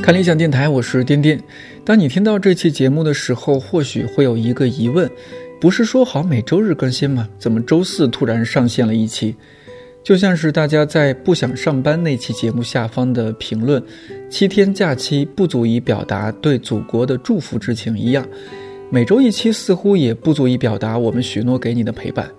[0.00, 1.42] 看理想电台，我是颠颠。
[1.82, 5.10] 当你听到这期节目的时候，或许会有一个疑问：
[5.58, 7.26] 不是说好每周日更新吗？
[7.38, 9.34] 怎么周四突然上线了一期？
[10.02, 13.82] 就像是大家在不想上班那期节目下方的评论
[14.28, 18.28] “七天假期不足以表达对祖国的祝福之情”一样，
[18.94, 22.30] 每周一期似乎也不足以表达我们许诺给你的陪伴。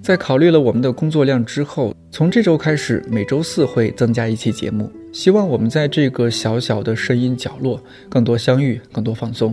[0.00, 4.88] 在考虑了我们的工作量之后，从这周开始，每周四会增加一期节目。
[5.12, 9.52] 希望我们在这个小小的声音角落，更多相遇，更多放松。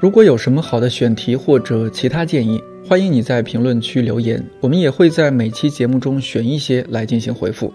[0.00, 7.72] 如果有什么好的选题或者其他建议，欢迎你在评论区留言，我们也会在每期节目中选一些来进行回复。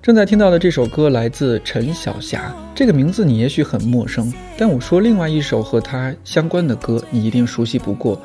[0.00, 8.18] 正在听到的这首歌来自陈小霞，这个名字你也许很陌生，但我说另外一首和他相关的歌，你一定熟悉不过，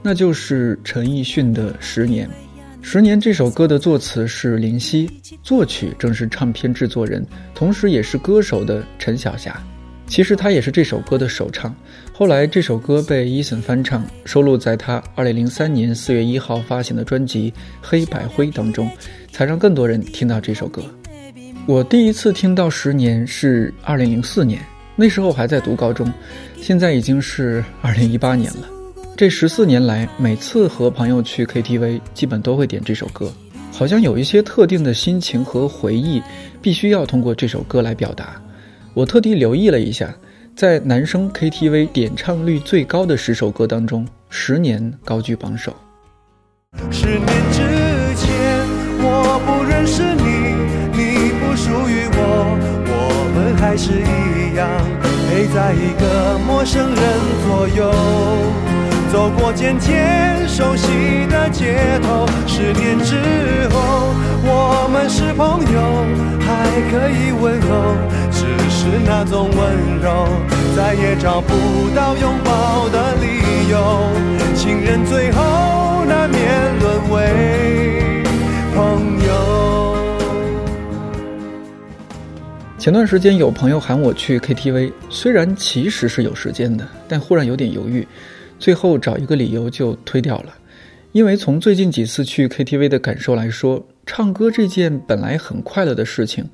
[0.00, 2.28] 那就是陈奕迅的《十年》。
[2.80, 5.10] 《十年》这首歌的作词是林夕，
[5.42, 9.60] 作曲正是唱片制作人，同时也是歌手的陈小霞。
[10.06, 11.74] 其实他也是这首歌的首唱，
[12.12, 18.88] 后来这首歌被 Eason 翻唱，收录在他2003年4月1号发行的专辑《黑白灰》当中，
[19.32, 20.82] 才让更多人听到这首歌。
[21.66, 24.60] 我第一次听到《十年》是二零零四年，
[24.94, 26.12] 那时候还在读高中，
[26.60, 28.68] 现在已经是二零一八年了。
[29.16, 33.32] 这十四年来，每次和朋友去 KTV，基本都会点这首歌，
[33.72, 36.22] 好像有一些特定的心情和回忆，
[36.60, 38.40] 必须要通过这首歌来表达。
[38.94, 40.14] 我特地留意了一下，
[40.54, 45.74] 在男生 KTV 点唱率最高的十首歌当中，《十年》高居榜首。
[46.92, 47.58] 十年之
[48.14, 48.64] 前，
[49.02, 50.54] 我不认识你。
[50.96, 52.56] 你不属于我，
[52.86, 54.70] 我们还是一样
[55.28, 57.02] 陪在一个陌生人
[57.42, 57.90] 左右，
[59.10, 62.24] 走过渐渐熟悉的街头。
[62.46, 63.18] 十年之
[63.74, 64.14] 后，
[64.46, 65.80] 我们是朋友，
[66.44, 67.96] 还可以问候，
[68.30, 69.60] 只是那种温
[70.00, 70.28] 柔
[70.76, 71.54] 再也找不
[71.94, 73.74] 到拥抱的理由。
[74.54, 78.22] 情人最后难免沦为
[78.74, 79.32] 朋友。
[82.78, 88.06] 前段时间有朋友喊我去 KTV，虽然其实是有时间的，但忽然有点犹豫，
[88.58, 90.52] 最后找一个理由就推掉了。
[91.12, 96.48] 因为从最近几次去 KTV 的感受来说，唱歌这件本来很快乐的事情，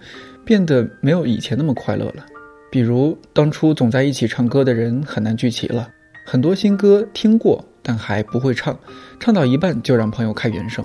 [0.45, 2.25] 变得没有以前那么快乐了。
[2.71, 5.89] 比如当初总在一起唱歌的人很难聚齐了，
[6.25, 8.79] 很多新歌听过但还不会唱，
[9.19, 10.85] 唱到一半就让朋友开原声。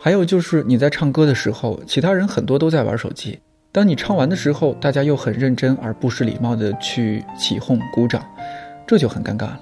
[0.00, 3.38] 还有就是你在唱歌的时候，其他人很多都在玩手机。
[3.70, 8.22] 当你唱完的时候，大家又很认真而不失礼貌的去起哄鼓掌，
[8.86, 9.60] 这就很尴尬了。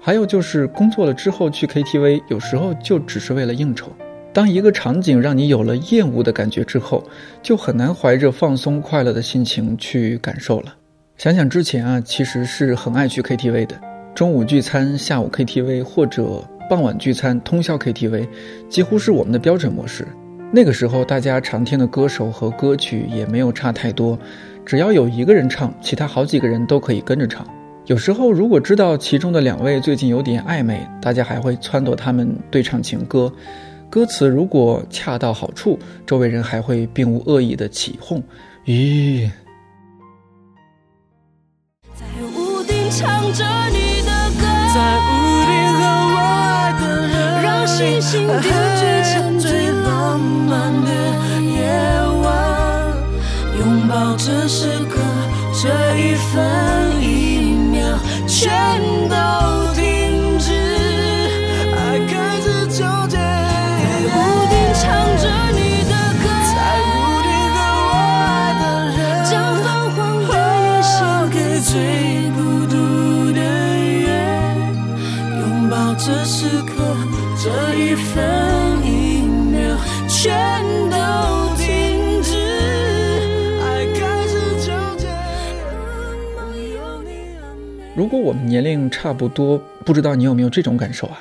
[0.00, 3.92] 还有就是工作了之后去 KTV，有时候就只是为了应酬。
[4.38, 7.02] 当一个场景让你有了厌恶的感觉之后，
[7.42, 10.76] 就很难怀着放松快乐的心情去感受了。
[11.16, 13.74] 想想之前啊，其实是很爱去 KTV 的，
[14.14, 16.40] 中午聚餐、下午 KTV 或者
[16.70, 18.28] 傍晚聚餐通宵 KTV，
[18.68, 20.06] 几乎是我们的标准模式。
[20.52, 24.16] 那个时候，大家常听的歌手和歌曲也没有差太多，
[24.64, 27.44] 只要有一个人唱，其他好几个人都可以跟着唱。
[27.86, 33.32] 有时候，如果知道其中的两位最近有点暧昧，大家还会撺掇他们对唱情歌。
[33.90, 38.22] 歌词如果恰到好处，周围人还会并无恶意的起哄。
[38.66, 39.30] 咦。
[41.94, 42.04] 在
[42.34, 44.42] 屋顶唱着你的歌，
[44.74, 45.08] 在屋
[45.46, 45.80] 顶和
[46.14, 49.68] 我爱的人，让星星点缀成最。
[49.88, 50.90] 浪漫的
[51.42, 51.56] 夜
[52.22, 52.28] 晚，
[53.58, 55.00] 拥抱这时刻，
[55.54, 58.50] 这一分一秒，全
[87.98, 91.18] 如果我们年龄差不多，不知道你有没有这种感受啊？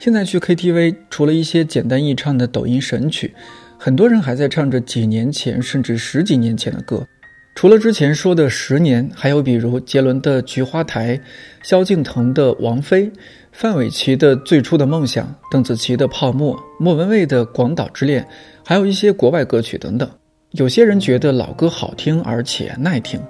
[0.00, 3.32] 现在去 KTV，除了一些简单易唱的抖音神曲，
[3.78, 7.06] 很多人还在唱着几年前甚至十几年前的歌。
[7.54, 11.16] 除了之前说的十年，还有比如杰伦的《菊花台》，
[11.62, 13.06] 萧敬腾的《王菲》，
[13.52, 18.24] 范玮琪的《最初的梦想》，邓紫棋的《泡沫》，莫文蔚的《广岛之恋》，
[18.64, 20.10] 还有一些国外歌曲等等。
[20.50, 23.22] 有些人觉得老歌好听而且耐听，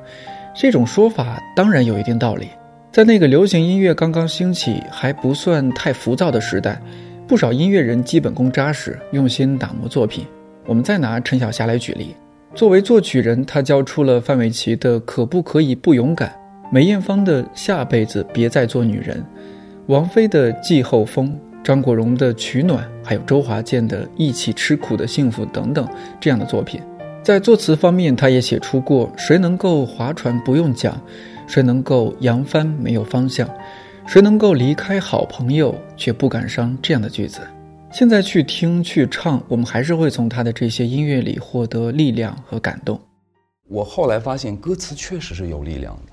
[0.58, 2.49] 这种说法当然有一定道理。
[2.96, 6.81] 在那个流行音乐刚刚兴起、还不算太浮躁的时代，
[7.26, 10.25] 不少音乐人基本功扎实，用心打磨作品。
[10.64, 12.14] 我们再拿陈小霞来举例。
[12.54, 16.31] 作为作曲人，他交出了范玮琪的《可不可以不勇敢》，
[16.72, 19.19] 梅艳芳的《下辈子别再做女人》，
[19.88, 21.28] 王菲的《季候风》，
[21.62, 25.87] 张国荣的《取暖》，还有周华健的《一起吃苦的幸福》等等
[26.19, 26.81] 这样的作品。
[27.22, 30.99] 在作词方面，他也写出过“谁能够划船不用桨，
[31.46, 33.48] 谁能够扬帆没有方向，
[34.06, 37.40] 谁能够离开好朋友却不感伤”这样的句子。
[37.93, 43.00] 现在去听去唱，我们还是会从他的这些音乐里获得力量和感动。
[43.69, 46.12] 我后来发现，歌词确实是有力量的。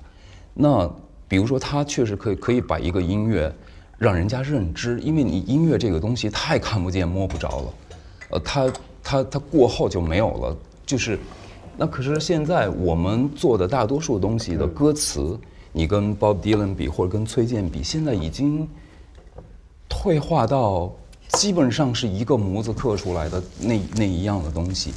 [0.54, 0.90] 那
[1.28, 3.52] 比如说，他确实可以可以把一个音乐
[3.98, 7.74] 让人家认知，因为你音乐这个东西太看不见摸不着了，
[8.30, 8.72] 呃，它
[9.02, 10.56] 它它过后就没有了。
[10.86, 11.18] 就是，
[11.76, 15.38] 那可是现在我们做的大多数东西的歌词，
[15.72, 18.68] 你跟 Bob Dylan 比，或者跟崔健比，现在已经
[19.88, 20.92] 退化到。
[21.30, 24.92] 基本上是一个模子刻出来的那那一样的东西，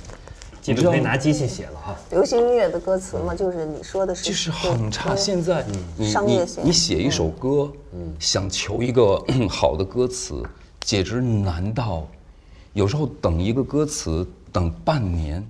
[0.61, 1.95] 基本可以拿机器写了哈。
[2.11, 5.15] 流行音乐的歌词嘛，就是你说的是，就是很差。
[5.15, 5.65] 现在
[5.97, 7.71] 你你你写一首歌，
[8.19, 9.19] 想求一个
[9.49, 10.43] 好的歌词，
[10.81, 12.05] 简直难到，
[12.73, 15.43] 有时候等一个歌词等半年。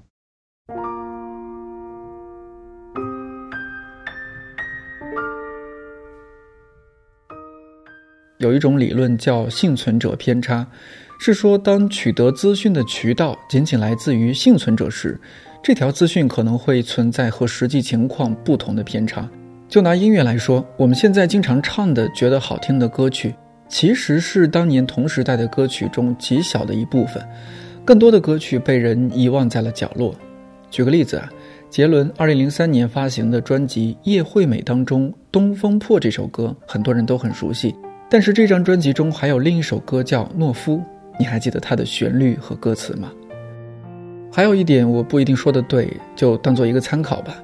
[8.47, 10.65] 有一种理论叫幸存者偏差，
[11.19, 15.19] 是说当取得资讯的渠道仅仅来自于幸存者时，
[15.61, 19.29] 这条资讯可能会存在和实际情况不同的偏差。
[19.67, 23.35] 就拿音乐来说，我们现在经常唱的觉得好听的歌曲，
[23.67, 27.21] 其实是当年同时代的歌曲中极小的一部分，
[27.83, 30.15] 更多的歌曲被人遗忘在了角落。
[30.71, 31.29] 举个例子啊，
[31.69, 37.75] 杰伦2003年发行的专辑《叶惠美》当中，《东风破》这首歌，很多人都很熟悉。
[38.09, 40.77] 但是这张专辑中还有另一首歌叫《懦夫》，
[41.19, 43.11] 你还记得它的旋律和歌词吗？
[44.31, 47.35] 还有一点我不一定说的对，就当做一个参考吧。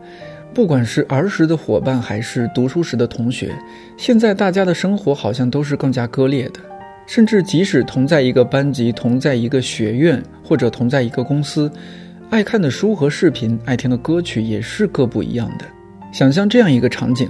[0.54, 3.52] 不管是儿时的伙伴还是读书时的同学，
[3.98, 6.60] 现在大家的生活好像都是更加割裂的，
[7.08, 11.70] 甚至即使同在一个班级、同在一个学院或者同在一个公司，
[12.30, 15.66] 爱看的书和视频、爱听的歌曲也是各不一样的。
[16.14, 17.28] 想象这样一个场景，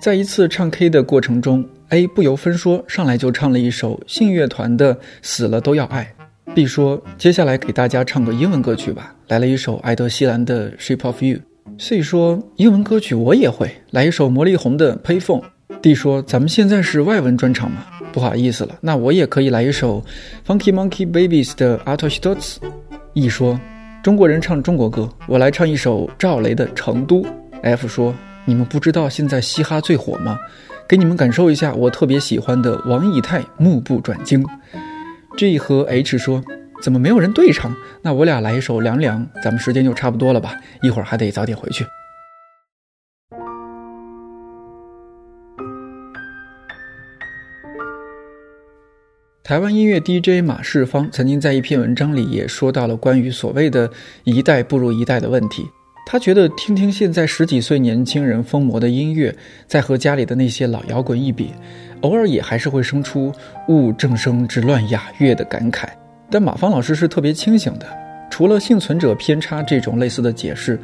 [0.00, 1.64] 在一次唱 K 的过程中。
[1.92, 6.10] A 不由分说，上来就唱了一首信乐团的《死了都要爱》。
[6.54, 11.36] B 说：“接下来给大家唱个英文歌曲吧，来了一首艾德希兰的《Shape of You》。
[11.76, 15.42] ”C 说：“英文歌曲我也会，来一首魔力红的《Payphone》。
[15.82, 20.02] ”D 说：“咱们现在是外文专场嘛，不好意思了，那我也可以来一首
[20.46, 22.60] Funky Monkey Babies 的《a t o s h t o t s
[23.12, 23.60] E 说
[24.02, 27.22] ：“中国人唱中国歌，我来唱一首赵雷的《成都》。
[27.60, 28.14] ”F 说
[28.46, 30.38] ：“你们不知道现在嘻哈最火吗？”
[30.92, 34.44] 给你们感受一下我特别喜欢的王以太《目不转睛》。
[35.38, 36.44] G 和 H 说
[36.84, 37.74] ：“怎么没有人对唱？
[38.02, 40.54] 那我俩来一首《凉凉》，咱们时间就差不多了吧？
[40.82, 41.86] 一会儿还得早点回去。”
[49.42, 53.90] 台湾音乐 DJ 马世芳曾经在一篇文章里也说到了关于所谓的
[54.24, 55.64] 一代不如一代的问题。
[56.04, 59.34] 他觉得听听现在十几岁年轻人疯魔的音乐，
[59.66, 61.52] 再和家里的那些老摇滚一比，
[62.02, 63.32] 偶尔也还是会生出
[63.68, 65.86] “物正声之乱雅乐”的感慨。
[66.28, 67.86] 但马芳老师是特别清醒的，
[68.30, 70.78] 除了幸存者偏差这种类似的解释，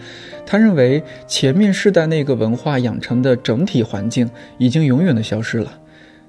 [0.46, 5.78] 他认为前面世代那个文化养成的整体环境已经永远的消失了。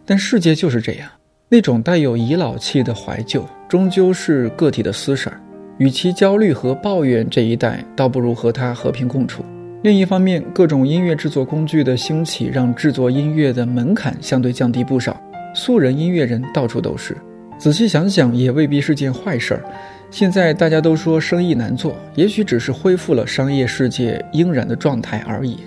[0.06, 1.10] 但世界就是这样，
[1.48, 5.40] 那种带有遗老气的怀旧，终究是个体的私事儿。
[5.80, 9.44] 与其焦虑和抱怨这一代，倒不如和他和平共处。
[9.82, 15.20] 另一方面，各种音乐制作工具的兴起，让制作音乐的门槛相对降低不少。
[15.56, 17.16] 素人音乐人到处都是，
[17.58, 19.64] 仔细想想也未必是件坏事儿。
[20.12, 25.60] 现在大家都说生意难做，也许只是恢复了商业世界应然的状态而已。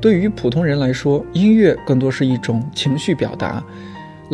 [0.00, 3.62] 对于普通人来说，音乐更多是一种情绪表达。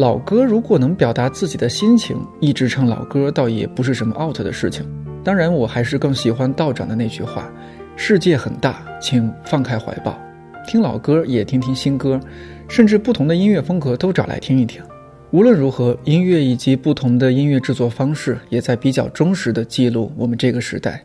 [0.01, 4.83] 老歌如果能表达自己的心情，一直唱老歌倒也不是什么 out 的事情。
[5.23, 7.53] 当然，我还是更喜欢道长的那句话
[7.97, 10.19] ：“世界很大，请放开怀抱，
[10.67, 12.19] 听老歌也听听新歌，
[12.67, 14.83] 甚至不同的音乐风格都找来听一听。
[15.33, 21.05] 无论如何，音乐以及不同的音乐制作方式，也在比较忠实的记录我们这个时代。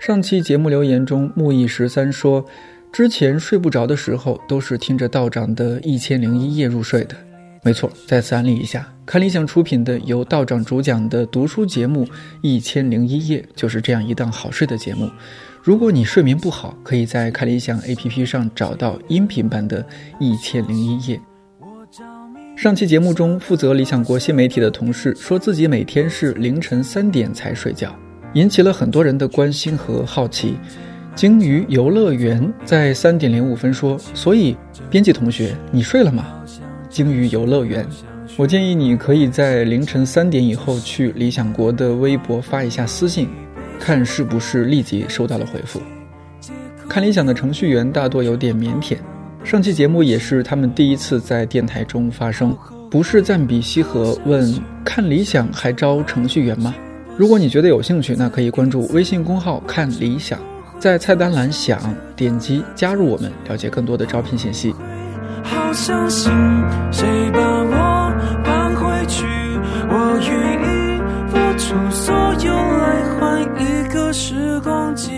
[0.00, 2.42] 上期节目留言中，木易十三说，
[2.90, 7.14] 之前睡不着的时候都是听着道长的《一千零一夜》入睡的。
[7.62, 12.06] 没错，再次安利一下，看理想出品的由道长主讲的读书节目
[12.40, 15.06] 《一千零一夜》，就是这样一档好睡的节目。
[15.62, 19.82] 如果你睡眠不好，可以在看理想 APP 上找到音频版的
[20.18, 21.18] 《一千零一夜》。
[22.56, 27.94] 上期节目中，负责理想国新媒体的同事说自己每天是凌晨三点才睡觉。
[28.34, 30.56] 引起了很多人的关心和好奇。
[31.16, 34.56] 鲸鱼游乐园在三点零五分说：“所以，
[34.88, 36.26] 编辑同学，你睡了吗？”
[36.88, 37.86] 鲸鱼游乐园，
[38.36, 43.28] 我建议你可以在凌晨三点以后去理想国的微博发一下私信，
[43.78, 45.80] 看是不是立即收到了回复。
[46.88, 48.96] 看理想的程序员大多有点腼腆，
[49.44, 52.56] 上期节目也是他们第一次在电台中发声，
[52.90, 54.52] 不是赞比西河问
[54.84, 56.74] ：“看理想还招程序员吗？”
[57.20, 60.38] 如果你觉得有兴趣，那可以关注微信公号“看理想”，
[60.80, 61.78] 在菜单栏“想”
[62.16, 64.74] 点击加入我们，了解更多的招聘信息。
[65.42, 66.32] 好相信
[66.90, 68.10] 谁把我
[68.42, 69.26] 搬回去，
[69.90, 70.98] 我愿意
[71.28, 75.10] 付出所有来换一个时光机。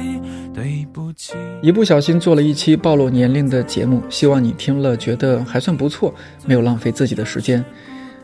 [0.53, 6.13] 对不起，一不小心做了一期暴露年龄的节目，希望你听了觉得还算不错，
[6.47, 7.65] 没有浪费自己的时间。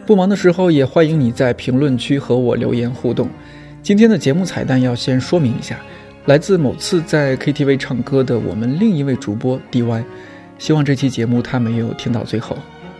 [0.04, 3.30] 不忙的时候，也欢迎你在评论区和我留言互动。
[3.82, 5.78] 今天的节目彩蛋要先说明一下，
[6.26, 10.04] 来自某次在 KTV 唱歌的我们另一位主播 DY，
[10.58, 12.56] 希望这期节目他没有听到最后。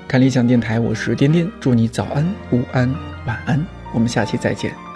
[0.07, 2.91] 看理想电台，我是颠颠，祝你早安、午安、
[3.27, 4.88] 晚安，我们下期再见。